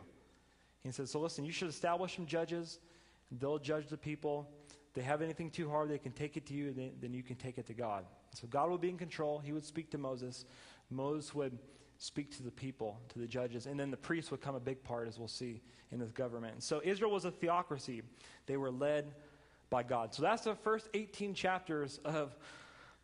[0.84, 2.78] He says so listen you should establish some judges.
[3.32, 4.48] They'll judge the people
[4.94, 7.36] they have anything too hard, they can take it to you, then, then you can
[7.36, 8.04] take it to God.
[8.32, 9.38] So God will be in control.
[9.38, 10.44] He would speak to Moses.
[10.90, 11.58] Moses would
[11.98, 14.82] speak to the people, to the judges, and then the priests would come a big
[14.84, 16.62] part, as we'll see in this government.
[16.62, 18.02] So Israel was a theocracy.
[18.46, 19.12] They were led
[19.70, 20.14] by God.
[20.14, 22.36] So that's the first 18 chapters of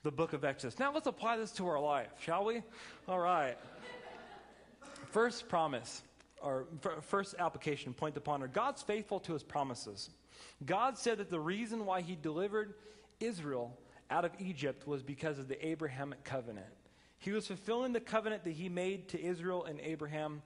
[0.03, 0.79] the book of Exodus.
[0.79, 2.63] Now let's apply this to our life, shall we?
[3.09, 3.57] All right.
[5.07, 6.03] First promise,
[6.43, 6.67] or
[7.03, 8.49] first application, point upon her.
[8.49, 10.11] God's faithful to his promises.
[10.65, 12.75] God said that the reason why he delivered
[13.21, 13.79] Israel
[14.11, 16.67] out of Egypt was because of the Abrahamic covenant.
[17.19, 20.43] He was fulfilling the covenant that he made to Israel and Abraham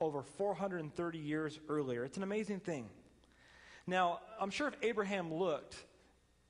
[0.00, 2.04] over 430 years earlier.
[2.04, 2.88] It's an amazing thing.
[3.86, 5.76] Now, I'm sure if Abraham looked,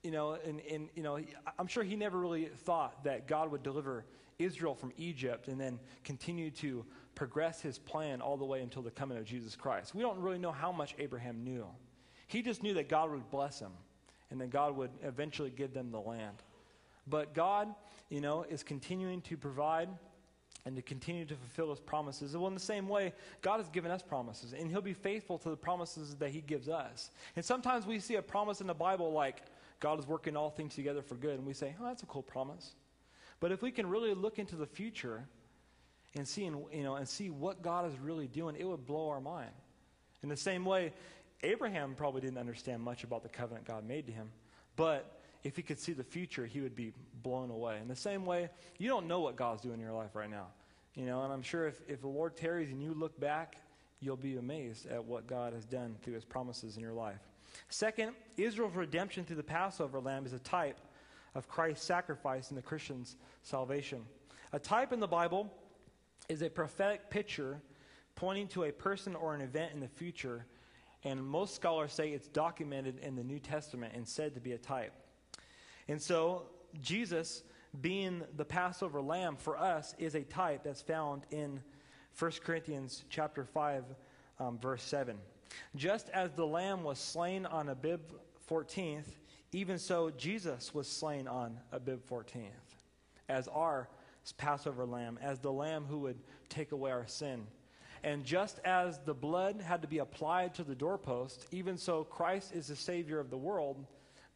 [0.02, 1.18] you know, and, and you know,
[1.58, 4.06] I'm sure he never really thought that God would deliver
[4.38, 6.84] Israel from Egypt and then continue to
[7.16, 9.94] progress his plan all the way until the coming of Jesus Christ.
[9.94, 11.66] We don't really know how much Abraham knew.
[12.28, 13.72] He just knew that God would bless him
[14.30, 16.42] and that God would eventually give them the land.
[17.08, 17.74] But God,
[18.10, 19.88] you know, is continuing to provide
[20.64, 22.36] and to continue to fulfill his promises.
[22.36, 25.50] Well, in the same way, God has given us promises, and he'll be faithful to
[25.50, 27.12] the promises that he gives us.
[27.36, 29.42] And sometimes we see a promise in the Bible like,
[29.78, 32.22] God is working all things together for good, and we say, oh, that's a cool
[32.22, 32.74] promise.
[33.38, 35.28] But if we can really look into the future
[36.16, 39.20] and see, you know, and see what God is really doing, it would blow our
[39.20, 39.50] mind.
[40.22, 40.92] In the same way,
[41.42, 44.30] Abraham probably didn't understand much about the covenant God made to him,
[44.76, 47.78] but if he could see the future, he would be blown away.
[47.80, 48.48] In the same way,
[48.78, 50.46] you don't know what God's doing in your life right now.
[50.94, 53.56] You know, and I'm sure if, if the Lord tarries and you look back,
[54.00, 57.20] you'll be amazed at what God has done through his promises in your life.
[57.68, 60.78] Second, Israel's redemption through the Passover lamb is a type
[61.34, 64.04] of Christ's sacrifice in the Christian's salvation.
[64.52, 65.52] A type in the Bible
[66.28, 67.60] is a prophetic picture
[68.14, 70.46] pointing to a person or an event in the future
[71.06, 74.58] and most scholars say it's documented in the New Testament and said to be a
[74.58, 74.92] type.
[75.86, 76.46] And so,
[76.82, 77.44] Jesus,
[77.80, 81.60] being the Passover lamb for us, is a type that's found in
[82.18, 83.84] 1 Corinthians chapter 5,
[84.40, 85.16] um, verse 7.
[85.76, 88.00] Just as the lamb was slain on Abib
[88.50, 89.06] 14th,
[89.52, 92.50] even so Jesus was slain on Abib 14th
[93.28, 93.88] as our
[94.32, 97.46] Passover lamb, as the lamb who would take away our sin.
[98.02, 102.52] And just as the blood had to be applied to the doorpost, even so Christ
[102.54, 103.84] is the Savior of the world,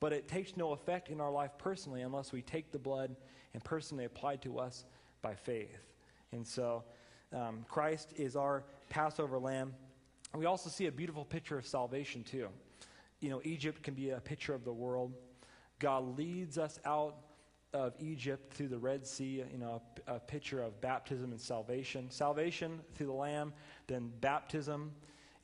[0.01, 3.15] but it takes no effect in our life personally unless we take the blood
[3.53, 4.85] and personally apply to us
[5.23, 5.79] by faith.
[6.33, 6.85] And so
[7.33, 9.75] um, Christ is our Passover lamb.
[10.35, 12.49] We also see a beautiful picture of salvation, too.
[13.21, 15.13] You know, Egypt can be a picture of the world.
[15.79, 17.17] God leads us out
[17.73, 22.11] of Egypt through the Red Sea, you know, a, a, picture of baptism and salvation.
[22.11, 23.53] Salvation through the Lamb,
[23.87, 24.93] then baptism,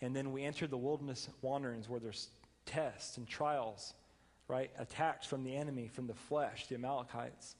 [0.01, 2.29] and then we enter the wilderness wanderings where there's
[2.65, 3.95] tests and trials,
[4.49, 4.71] right?
[4.79, 7.55] Attacks from the enemy, from the flesh, the Amalekites.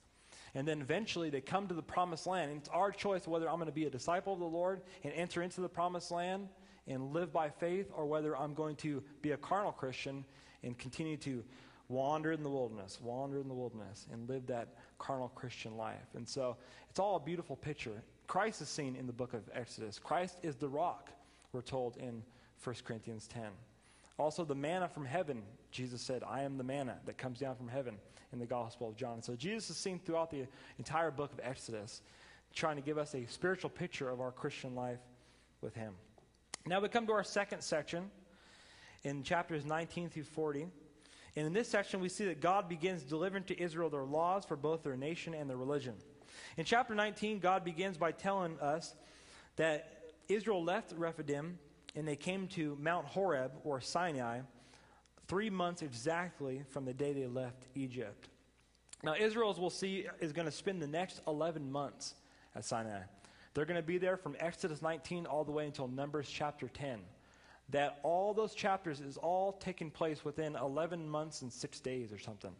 [0.53, 2.51] And then eventually they come to the promised land.
[2.51, 5.13] And it's our choice whether I'm going to be a disciple of the Lord and
[5.13, 6.49] enter into the promised land
[6.87, 10.23] and live by faith, or whether I'm going to be a carnal Christian
[10.63, 11.43] and continue to
[11.89, 16.15] wander in the wilderness, wander in the wilderness, and live that carnal Christian life.
[16.15, 16.57] And so
[16.89, 18.03] it's all a beautiful picture.
[18.27, 19.99] Christ is seen in the book of Exodus.
[19.99, 21.11] Christ is the rock,
[21.53, 22.23] we're told in
[22.63, 23.43] 1 Corinthians 10.
[24.17, 27.67] Also, the manna from heaven, Jesus said, I am the manna that comes down from
[27.67, 27.95] heaven
[28.33, 29.21] in the Gospel of John.
[29.21, 30.47] So Jesus is seen throughout the
[30.79, 32.01] entire book of Exodus,
[32.53, 34.99] trying to give us a spiritual picture of our Christian life
[35.61, 35.93] with him.
[36.65, 38.09] Now we come to our second section
[39.03, 40.67] in chapters 19 through 40.
[41.37, 44.55] And in this section, we see that God begins delivering to Israel their laws for
[44.55, 45.93] both their nation and their religion.
[46.57, 48.95] In chapter 19, God begins by telling us
[49.55, 51.59] that Israel left Rephidim
[51.95, 54.39] and they came to Mount Horeb or Sinai
[55.27, 58.29] three months exactly from the day they left Egypt.
[59.03, 62.15] Now, Israel, as we'll see, is going to spend the next 11 months
[62.55, 63.01] at Sinai.
[63.53, 66.99] They're going to be there from Exodus 19 all the way until Numbers chapter 10
[67.69, 72.17] that all those chapters is all taking place within 11 months and six days or
[72.17, 72.53] something.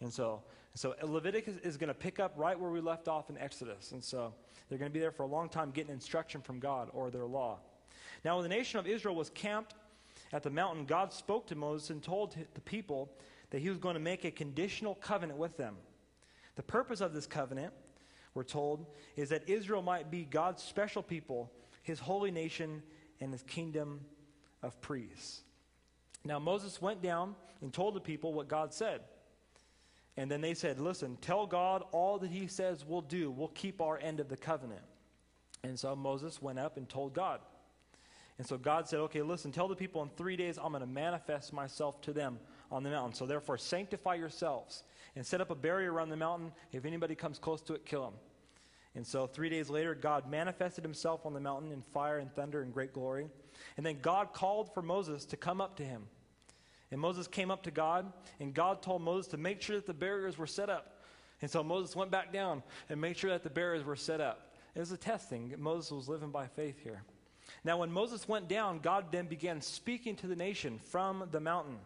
[0.00, 0.42] And so,
[0.74, 3.92] so Leviticus is going to pick up right where we left off in Exodus.
[3.92, 4.34] And so
[4.68, 7.26] they're going to be there for a long time getting instruction from God or their
[7.26, 7.58] law.
[8.24, 9.74] Now, when the nation of Israel was camped
[10.32, 13.10] at the mountain, God spoke to Moses and told the people
[13.50, 15.76] that he was going to make a conditional covenant with them.
[16.56, 17.72] The purpose of this covenant,
[18.34, 18.86] we're told,
[19.16, 21.50] is that Israel might be God's special people,
[21.82, 22.82] his holy nation,
[23.20, 24.00] and his kingdom
[24.62, 25.42] of priests.
[26.24, 29.00] Now, Moses went down and told the people what God said.
[30.16, 33.30] And then they said, Listen, tell God all that he says we'll do.
[33.30, 34.82] We'll keep our end of the covenant.
[35.64, 37.40] And so Moses went up and told God.
[38.38, 40.86] And so God said, Okay, listen, tell the people in three days I'm going to
[40.86, 42.38] manifest myself to them
[42.70, 43.14] on the mountain.
[43.14, 44.82] So therefore, sanctify yourselves
[45.16, 46.52] and set up a barrier around the mountain.
[46.72, 48.14] If anybody comes close to it, kill him.
[48.94, 52.60] And so three days later, God manifested himself on the mountain in fire and thunder
[52.60, 53.28] and great glory.
[53.76, 56.02] And then God called for Moses to come up to him.
[56.90, 59.94] And Moses came up to God, and God told Moses to make sure that the
[59.94, 61.02] barriers were set up.
[61.40, 64.54] And so Moses went back down and made sure that the barriers were set up.
[64.74, 65.54] It was a testing.
[65.58, 67.02] Moses was living by faith here.
[67.64, 71.78] Now, when Moses went down, God then began speaking to the nation from the mountain.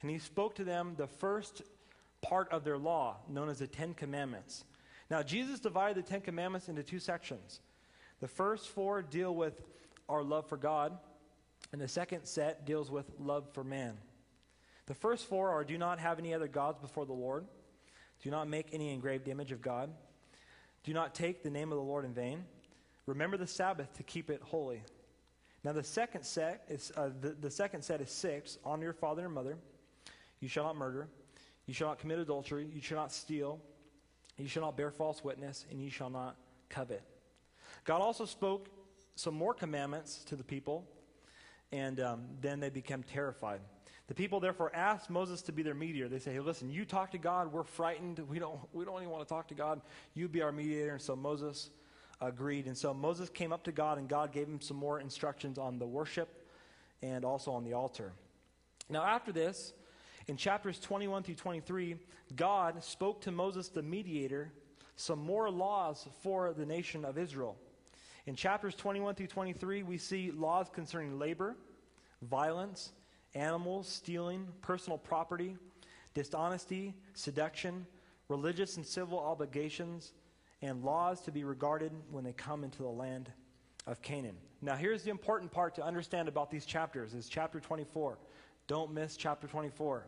[0.00, 1.62] And he spoke to them the first
[2.22, 4.64] part of their law, known as the Ten Commandments.
[5.10, 7.60] Now, Jesus divided the Ten Commandments into two sections.
[8.20, 9.62] The first four deal with
[10.08, 10.98] our love for God,
[11.72, 13.96] and the second set deals with love for man.
[14.86, 17.44] The first four are do not have any other gods before the Lord,
[18.22, 19.90] do not make any engraved image of God,
[20.84, 22.44] do not take the name of the Lord in vain,
[23.06, 24.82] remember the Sabbath to keep it holy.
[25.64, 29.24] Now the second set is uh, the, the second set is six: honor your father
[29.24, 29.58] and mother.
[30.38, 31.08] You shall not murder.
[31.66, 32.68] You shall not commit adultery.
[32.72, 33.60] You shall not steal.
[34.38, 36.36] You shall not bear false witness, and you shall not
[36.68, 37.02] covet.
[37.84, 38.68] God also spoke
[39.14, 40.86] some more commandments to the people,
[41.72, 43.60] and um, then they became terrified.
[44.08, 46.08] The people therefore asked Moses to be their mediator.
[46.08, 47.52] They say, "Hey, listen, you talk to God.
[47.52, 48.20] We're frightened.
[48.28, 48.60] We don't.
[48.72, 49.80] We don't even want to talk to God.
[50.14, 51.70] You be our mediator." And so Moses
[52.20, 52.66] agreed.
[52.66, 55.78] And so Moses came up to God, and God gave him some more instructions on
[55.78, 56.28] the worship
[57.02, 58.12] and also on the altar.
[58.88, 59.72] Now, after this,
[60.28, 61.96] in chapters 21 through 23,
[62.34, 64.52] God spoke to Moses, the mediator,
[64.96, 67.56] some more laws for the nation of Israel.
[68.26, 71.56] In chapters 21 through 23, we see laws concerning labor,
[72.22, 72.92] violence,
[73.34, 75.56] animals, stealing, personal property,
[76.12, 77.86] dishonesty, seduction,
[78.28, 80.12] religious and civil obligations,
[80.62, 83.30] and laws to be regarded when they come into the land
[83.86, 84.36] of Canaan.
[84.60, 88.18] Now, here's the important part to understand about these chapters is chapter 24.
[88.66, 90.06] Don't miss chapter 24.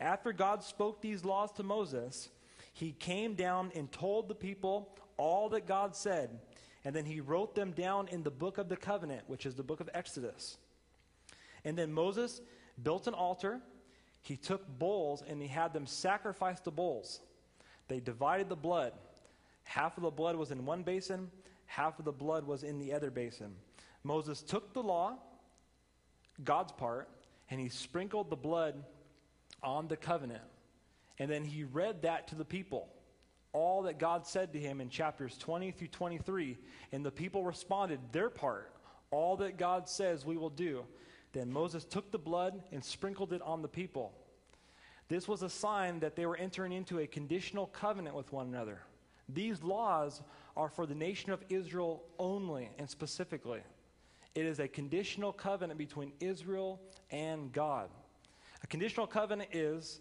[0.00, 2.28] After God spoke these laws to Moses,
[2.72, 6.40] he came down and told the people all that God said
[6.84, 9.62] and then he wrote them down in the book of the covenant, which is the
[9.62, 10.58] book of Exodus.
[11.64, 12.42] And then Moses
[12.82, 13.60] built an altar.
[14.20, 17.20] He took bulls and he had them sacrifice the bulls.
[17.88, 18.92] They divided the blood.
[19.64, 21.30] Half of the blood was in one basin,
[21.64, 23.54] half of the blood was in the other basin.
[24.02, 25.16] Moses took the law,
[26.42, 27.08] God's part,
[27.48, 28.84] and he sprinkled the blood
[29.62, 30.42] on the covenant.
[31.18, 32.88] And then he read that to the people,
[33.52, 36.58] all that God said to him in chapters 20 through 23.
[36.92, 38.72] And the people responded their part,
[39.10, 40.84] all that God says we will do.
[41.32, 44.12] Then Moses took the blood and sprinkled it on the people.
[45.08, 48.80] This was a sign that they were entering into a conditional covenant with one another.
[49.28, 50.22] These laws
[50.56, 53.60] are for the nation of Israel only and specifically.
[54.34, 56.80] It is a conditional covenant between Israel
[57.10, 57.90] and God.
[58.64, 60.00] A conditional covenant is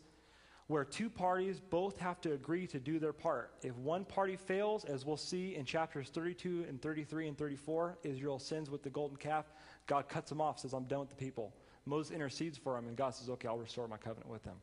[0.68, 3.52] where two parties both have to agree to do their part.
[3.62, 8.40] If one party fails, as we'll see in chapters 32 and 33 and 34, Israel
[8.40, 9.52] sins with the golden calf,
[9.86, 11.54] God cuts them off, says, I'm done with the people.
[11.86, 14.56] Moses intercedes for him, and God says, Okay, I'll restore my covenant with them.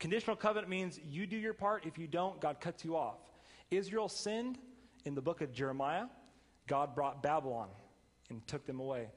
[0.00, 1.86] Conditional covenant means you do your part.
[1.86, 3.18] If you don't, God cuts you off.
[3.70, 4.58] Israel sinned
[5.04, 6.06] in the book of Jeremiah.
[6.66, 7.68] God brought Babylon
[8.28, 9.08] and took them away.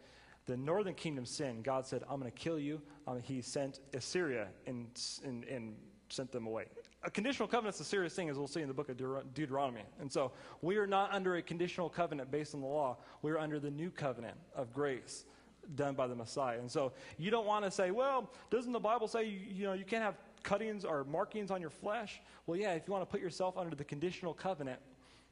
[0.51, 1.63] The northern kingdom sinned.
[1.63, 2.81] God said, I'm going to kill you.
[3.07, 4.85] Um, he sent Assyria and,
[5.23, 5.75] and, and
[6.09, 6.65] sent them away.
[7.03, 8.97] A conditional covenant is a serious thing, as we'll see in the book of
[9.33, 9.83] Deuteronomy.
[10.01, 12.97] And so we are not under a conditional covenant based on the law.
[13.21, 15.23] We are under the new covenant of grace
[15.75, 16.59] done by the Messiah.
[16.59, 19.71] And so you don't want to say, well, doesn't the Bible say you, you know
[19.71, 22.21] you can't have cuttings or markings on your flesh?
[22.45, 24.81] Well, yeah, if you want to put yourself under the conditional covenant,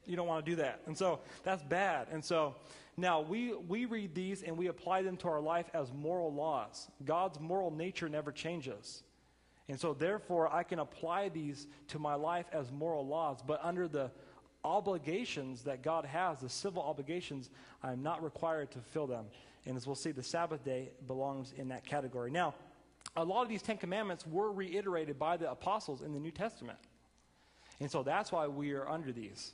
[0.09, 0.81] you don't want to do that.
[0.87, 2.07] And so that's bad.
[2.11, 2.55] And so
[2.97, 6.87] now we, we read these and we apply them to our life as moral laws.
[7.05, 9.03] God's moral nature never changes.
[9.67, 13.87] And so therefore, I can apply these to my life as moral laws, but under
[13.87, 14.09] the
[14.63, 17.51] obligations that God has, the civil obligations,
[17.83, 19.25] I'm not required to fulfill them.
[19.65, 22.31] And as we'll see, the Sabbath day belongs in that category.
[22.31, 22.55] Now,
[23.15, 26.79] a lot of these Ten Commandments were reiterated by the apostles in the New Testament.
[27.79, 29.51] And so that's why we are under these,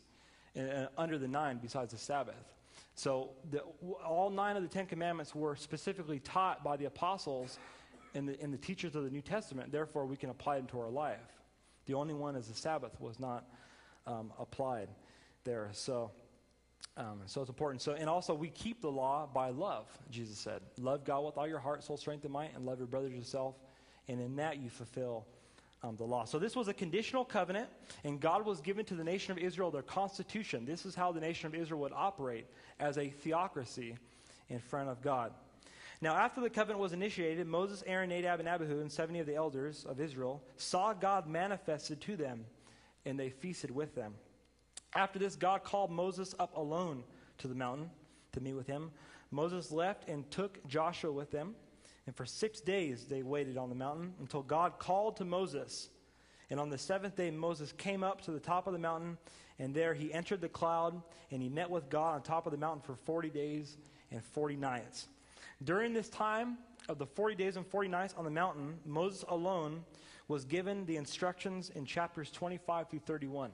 [0.58, 2.54] uh, under the nine besides the Sabbath.
[2.96, 3.62] So the,
[4.06, 7.60] all nine of the Ten Commandments were specifically taught by the apostles
[8.14, 9.72] and the, and the teachers of the New Testament.
[9.72, 11.20] Therefore, we can apply them to our life.
[11.86, 13.46] The only one is the Sabbath was not
[14.08, 14.90] um, applied
[15.44, 15.70] there.
[15.74, 16.12] So
[16.98, 17.82] um, so it's important.
[17.82, 20.62] So, and also, we keep the law by love, Jesus said.
[20.80, 23.56] Love God with all your heart, soul, strength, and might, and love your brothers yourself.
[24.08, 25.26] And in that, you fulfill
[25.84, 26.26] um, the law.
[26.26, 27.68] So, this was a conditional covenant,
[28.04, 30.66] and God was given to the nation of Israel their constitution.
[30.66, 32.48] This is how the nation of Israel would operate
[32.80, 33.98] as a theocracy
[34.50, 35.34] in front of God.
[36.02, 39.36] Now, after the covenant was initiated, Moses, Aaron, Nadab, and Abihu, and 70 of the
[39.36, 42.46] elders of Israel saw God manifested to them,
[43.06, 44.16] and they feasted with them.
[44.94, 47.04] After this, God called Moses up alone
[47.40, 47.90] to the mountain
[48.34, 48.92] to meet with him.
[49.32, 51.56] Moses left and took Joshua with them.
[52.06, 55.90] And for six days they waited on the mountain until God called to Moses.
[56.50, 59.18] And on the seventh day, Moses came up to the top of the mountain,
[59.58, 62.58] and there he entered the cloud, and he met with God on top of the
[62.58, 63.78] mountain for 40 days
[64.12, 65.08] and 40 nights.
[65.64, 69.84] During this time of the 40 days and 40 nights on the mountain, Moses alone
[70.28, 73.52] was given the instructions in chapters 25 through 31.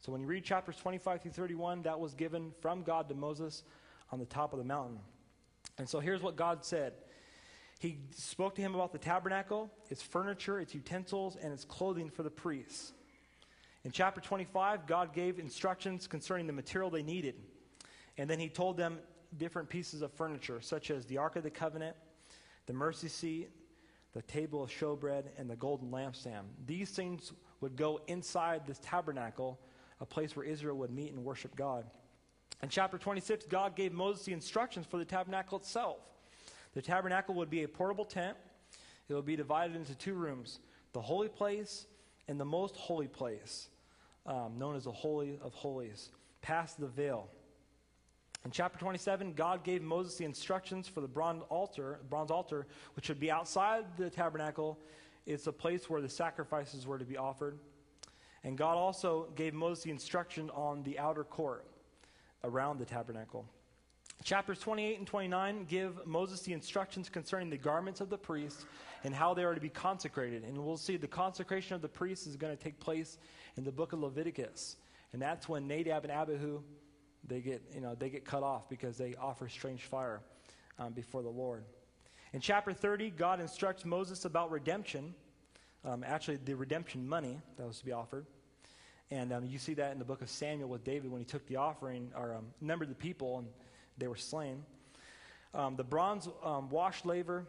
[0.00, 3.62] So when you read chapters 25 through 31, that was given from God to Moses
[4.10, 4.98] on the top of the mountain.
[5.78, 6.92] And so here's what God said
[7.82, 12.22] He spoke to him about the tabernacle, its furniture, its utensils, and its clothing for
[12.22, 12.92] the priests.
[13.82, 17.34] In chapter 25, God gave instructions concerning the material they needed.
[18.16, 19.00] And then he told them
[19.36, 21.96] different pieces of furniture, such as the Ark of the Covenant,
[22.66, 23.50] the mercy seat,
[24.12, 26.44] the table of showbread, and the golden lampstand.
[26.64, 29.58] These things would go inside this tabernacle
[30.00, 31.86] a place where Israel would meet and worship God.
[32.62, 35.98] In chapter 26, God gave Moses the instructions for the tabernacle itself.
[36.74, 38.36] The tabernacle would be a portable tent.
[39.08, 40.60] It would be divided into two rooms
[40.92, 41.86] the holy place
[42.28, 43.68] and the most holy place,
[44.26, 47.28] um, known as the Holy of Holies, past the veil.
[48.44, 53.08] In chapter 27, God gave Moses the instructions for the bronze altar, bronze altar, which
[53.08, 54.78] would be outside the tabernacle.
[55.26, 57.58] It's a place where the sacrifices were to be offered.
[58.44, 61.64] And God also gave Moses the instruction on the outer court
[62.42, 63.46] around the tabernacle.
[64.22, 68.66] Chapters 28 and 29 give Moses the instructions concerning the garments of the priests
[69.04, 70.44] and how they are to be consecrated.
[70.44, 73.18] And we'll see the consecration of the priests is going to take place
[73.56, 74.76] in the book of Leviticus.
[75.12, 76.62] And that's when Nadab and Abihu
[77.26, 80.22] they get, you know, they get cut off because they offer strange fire
[80.78, 81.64] um, before the Lord.
[82.32, 85.14] In chapter 30, God instructs Moses about redemption
[85.84, 88.26] um, actually the redemption money that was to be offered.
[89.10, 91.46] And um, you see that in the book of Samuel with David when he took
[91.46, 93.48] the offering or um, numbered the people and
[93.98, 94.64] they were slain.
[95.54, 97.46] Um, the bronze um, wash laver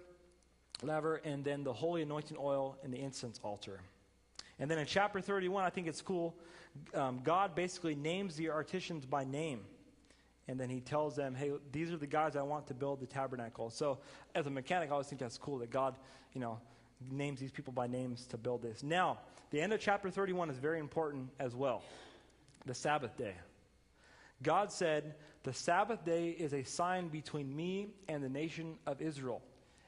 [0.81, 3.79] laver, and then the holy anointing oil and the incense altar.
[4.59, 6.35] And then in chapter 31, I think it's cool.
[6.93, 9.61] Um, God basically names the artisans by name.
[10.47, 13.05] And then he tells them, hey, these are the guys I want to build the
[13.05, 13.69] tabernacle.
[13.69, 13.99] So
[14.35, 15.95] as a mechanic, I always think that's cool that God,
[16.33, 16.59] you know,
[17.09, 18.83] names these people by names to build this.
[18.83, 19.19] Now,
[19.51, 21.81] the end of chapter 31 is very important as well
[22.65, 23.35] the Sabbath day.
[24.41, 29.41] God said, The Sabbath day is a sign between me and the nation of Israel.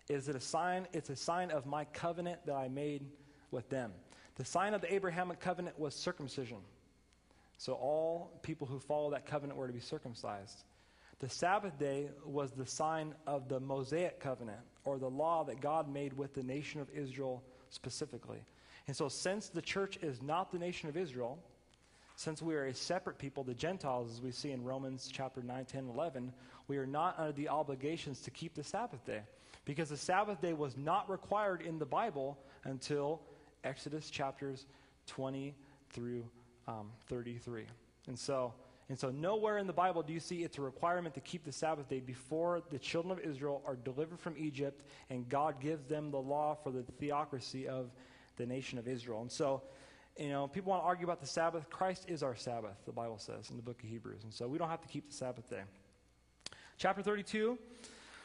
[0.09, 0.87] Is it a sign?
[0.91, 3.05] It's a sign of my covenant that I made
[3.51, 3.93] with them.
[4.35, 6.57] The sign of the Abrahamic covenant was circumcision.
[7.57, 10.63] So all people who follow that covenant were to be circumcised.
[11.19, 15.91] The Sabbath day was the sign of the Mosaic covenant, or the law that God
[15.91, 18.43] made with the nation of Israel specifically.
[18.87, 21.39] And so, since the church is not the nation of Israel,
[22.15, 25.65] since we are a separate people, the Gentiles, as we see in Romans chapter 9,
[25.65, 26.31] 10, 11,
[26.67, 29.21] we are not under the obligations to keep the Sabbath day.
[29.65, 33.21] Because the Sabbath day was not required in the Bible until
[33.63, 34.65] Exodus chapters
[35.07, 35.55] 20
[35.89, 36.25] through
[36.67, 37.65] um, 33.
[38.07, 38.53] And so,
[38.87, 41.51] and so, nowhere in the Bible do you see it's a requirement to keep the
[41.51, 46.11] Sabbath day before the children of Israel are delivered from Egypt and God gives them
[46.11, 47.89] the law for the theocracy of
[48.37, 49.21] the nation of Israel.
[49.21, 49.63] And so,
[50.17, 51.69] you know, people want to argue about the Sabbath.
[51.69, 54.23] Christ is our Sabbath, the Bible says in the book of Hebrews.
[54.23, 55.61] And so we don't have to keep the Sabbath day.
[56.77, 57.57] Chapter 32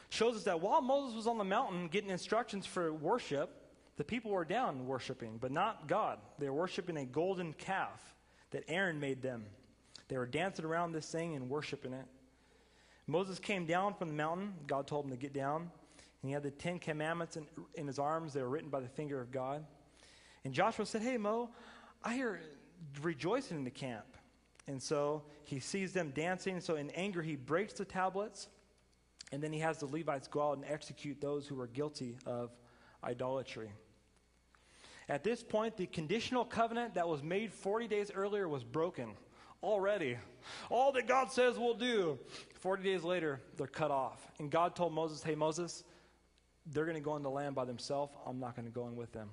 [0.09, 3.49] shows us that while Moses was on the mountain getting instructions for worship,
[3.97, 6.19] the people were down worshiping, but not God.
[6.39, 8.01] They were worshiping a golden calf
[8.51, 9.45] that Aaron made them.
[10.07, 12.05] They were dancing around this thing and worshiping it.
[13.07, 14.53] Moses came down from the mountain.
[14.67, 15.69] God told him to get down.
[16.21, 18.33] And he had the Ten Commandments in, in his arms.
[18.33, 19.65] They were written by the finger of God.
[20.43, 21.49] And Joshua said, Hey, Mo,
[22.03, 22.41] I hear
[23.01, 24.05] rejoicing in the camp.
[24.67, 26.59] And so he sees them dancing.
[26.59, 28.47] So in anger, he breaks the tablets.
[29.31, 32.51] And then he has the Levites go out and execute those who were guilty of
[33.03, 33.71] idolatry.
[35.09, 39.11] At this point, the conditional covenant that was made 40 days earlier was broken
[39.63, 40.17] already.
[40.69, 42.17] All that God says we'll do.
[42.59, 44.25] 40 days later, they're cut off.
[44.39, 45.83] And God told Moses, Hey, Moses,
[46.67, 48.13] they're going to go in the land by themselves.
[48.25, 49.29] I'm not going to go in with them.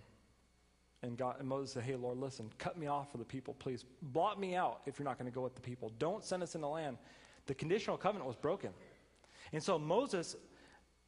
[1.03, 3.85] And, God, and Moses said, Hey, Lord, listen, cut me off for the people, please.
[4.03, 5.93] Blot me out if you're not going to go with the people.
[5.99, 6.99] Don't send us in the land.
[7.47, 8.71] The conditional covenant was broken.
[9.53, 10.37] And so Moses,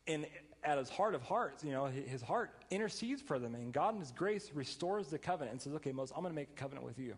[0.06, 0.26] in,
[0.62, 3.54] at his heart of hearts, you know, his heart intercedes for them.
[3.54, 6.40] And God, in his grace, restores the covenant and says, Okay, Moses, I'm going to
[6.40, 7.14] make a covenant with you.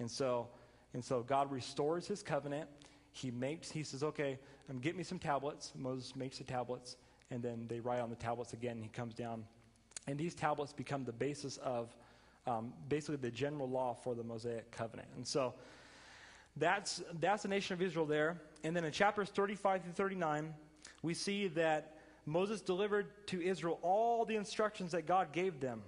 [0.00, 0.48] And so,
[0.94, 2.68] and so God restores his covenant.
[3.12, 5.72] He makes, he says, Okay, um, get me some tablets.
[5.76, 6.96] Moses makes the tablets.
[7.30, 8.76] And then they write on the tablets again.
[8.76, 9.44] And he comes down
[10.08, 11.94] and these tablets become the basis of
[12.46, 15.08] um, basically the general law for the Mosaic covenant.
[15.16, 15.52] And so
[16.56, 18.40] that's, that's the nation of Israel there.
[18.64, 20.54] And then in chapters 35 through 39,
[21.02, 25.82] we see that Moses delivered to Israel all the instructions that God gave them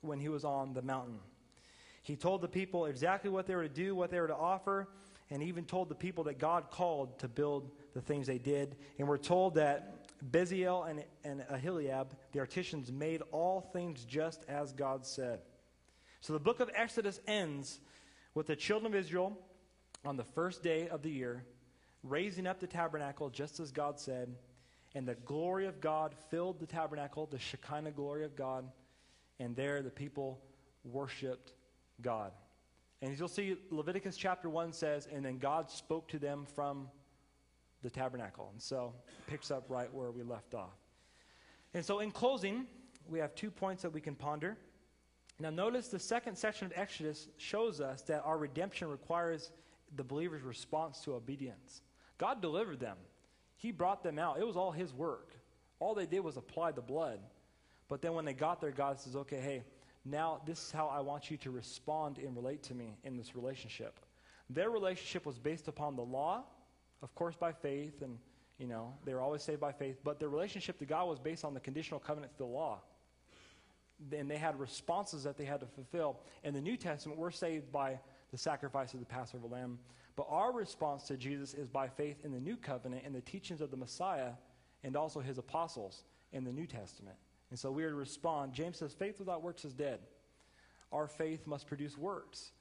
[0.00, 1.20] when he was on the mountain.
[2.02, 4.88] He told the people exactly what they were to do, what they were to offer,
[5.30, 8.74] and even told the people that God called to build the things they did.
[8.98, 14.72] And we're told that Bezalel and, and Aholiab, the artisans, made all things just as
[14.72, 15.40] God said.
[16.20, 17.80] So the book of Exodus ends
[18.34, 19.38] with the children of Israel
[20.04, 21.44] on the first day of the year
[22.02, 24.34] raising up the tabernacle just as God said,
[24.94, 28.64] and the glory of God filled the tabernacle, the Shekinah glory of God,
[29.38, 30.40] and there the people
[30.84, 31.52] worshiped
[32.00, 32.32] God.
[33.02, 36.88] And you'll see, Leviticus chapter 1 says, and then God spoke to them from
[37.86, 38.48] the tabernacle.
[38.52, 38.92] And so
[39.28, 40.76] picks up right where we left off.
[41.72, 42.66] And so in closing,
[43.08, 44.56] we have two points that we can ponder.
[45.38, 49.52] Now notice the second section of Exodus shows us that our redemption requires
[49.94, 51.82] the believer's response to obedience.
[52.18, 52.96] God delivered them.
[53.56, 54.40] He brought them out.
[54.40, 55.34] It was all his work.
[55.78, 57.20] All they did was apply the blood.
[57.88, 59.62] But then when they got there, God says, okay, hey,
[60.04, 63.36] now this is how I want you to respond and relate to me in this
[63.36, 64.00] relationship.
[64.50, 66.44] Their relationship was based upon the law
[67.02, 68.18] of course, by faith, and,
[68.58, 71.44] you know, they were always saved by faith, but their relationship to God was based
[71.44, 72.80] on the conditional covenant to the law.
[74.12, 76.20] And they had responses that they had to fulfill.
[76.44, 77.98] In the New Testament, we're saved by
[78.30, 79.78] the sacrifice of the Passover lamb.
[80.16, 83.60] But our response to Jesus is by faith in the new covenant and the teachings
[83.60, 84.32] of the Messiah
[84.84, 87.16] and also his apostles in the New Testament.
[87.50, 88.52] And so we are to respond.
[88.52, 90.00] James says, faith without works is dead.
[90.92, 92.52] Our faith must produce works.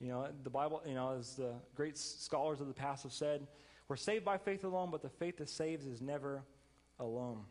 [0.00, 3.46] You know, the Bible, you know, as the great scholars of the past have said,
[3.92, 6.42] we're saved by faith alone, but the faith that saves is never
[6.98, 7.44] alone.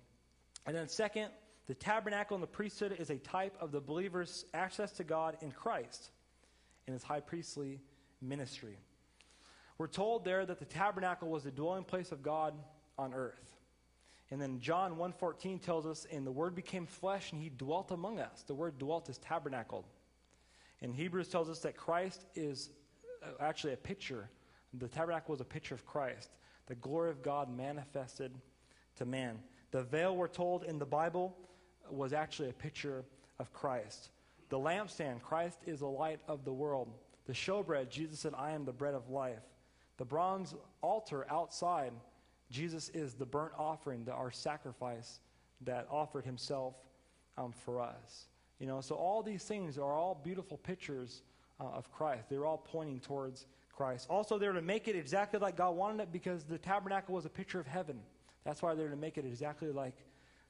[0.66, 1.30] And then, second,
[1.68, 5.52] the tabernacle and the priesthood is a type of the believer's access to God in
[5.52, 6.10] Christ
[6.88, 7.80] in his high priestly
[8.24, 8.80] ministry.
[9.78, 12.56] We're told there that the tabernacle was the dwelling place of God
[12.98, 13.56] on earth.
[14.32, 18.20] And then John 1:14 tells us, "And the Word became flesh, and He dwelt among
[18.20, 19.86] us." The word "dwelt" is tabernacled.
[20.82, 22.72] And Hebrews tells us that Christ is
[23.22, 24.28] uh, actually a picture.
[24.74, 26.30] The tabernacle was a picture of Christ,
[26.68, 28.32] the glory of God manifested
[28.96, 29.40] to man.
[29.72, 31.36] The veil, we're told in the Bible,
[31.90, 33.04] was actually a picture
[33.40, 34.10] of Christ.
[34.50, 36.90] The lampstand, Christ is the light of the world.
[37.26, 39.44] The showbread, Jesus said, I am the bread of life.
[39.98, 41.94] The bronze altar outside,
[42.50, 45.20] Jesus is the burnt offering, the, our sacrifice
[45.62, 46.76] that offered himself
[47.38, 48.28] um, for us.
[48.60, 51.22] You know, so all these things are all beautiful pictures
[51.60, 52.30] uh, of Christ.
[52.30, 53.46] They're all pointing towards
[53.82, 54.06] Christ.
[54.12, 57.30] Also, they're to make it exactly like God wanted it because the tabernacle was a
[57.30, 58.00] picture of heaven.
[58.44, 59.96] That's why they're to make it exactly like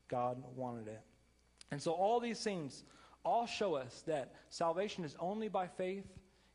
[0.09, 0.99] God wanted it.
[1.71, 2.83] And so all these things
[3.23, 6.03] all show us that salvation is only by faith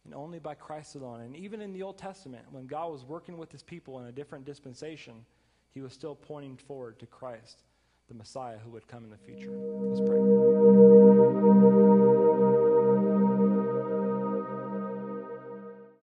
[0.05, 1.23] and only by Christ alone.
[1.23, 4.13] And even in the Old Testament, when God was working with his people in a
[4.13, 5.25] different dispensation,
[5.71, 7.63] he was still pointing forward to Christ,
[8.09, 9.51] the Messiah who would come in the future.
[9.51, 10.56] Let's pray.